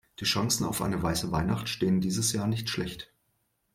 [0.19, 3.13] Die Chancen auf eine weiße Weihnacht stehen dieses Jahr nicht schlecht.